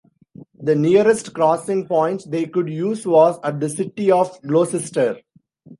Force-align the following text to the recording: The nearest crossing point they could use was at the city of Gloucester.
The 0.59 0.73
nearest 0.73 1.31
crossing 1.31 1.85
point 1.85 2.23
they 2.31 2.47
could 2.47 2.67
use 2.67 3.05
was 3.05 3.39
at 3.43 3.59
the 3.59 3.69
city 3.69 4.09
of 4.09 4.35
Gloucester. 4.41 5.17